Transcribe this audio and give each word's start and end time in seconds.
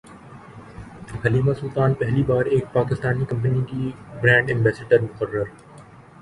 حلیمہ 1.23 1.53
سلطان 1.59 1.93
پہلی 1.99 2.23
بار 2.27 2.45
ایک 2.47 2.73
پاکستانی 2.73 3.25
کمپنی 3.29 3.61
کی 3.67 3.91
برانڈ 4.21 4.49
ایمبیسڈر 4.49 5.01
مقرر 5.01 5.43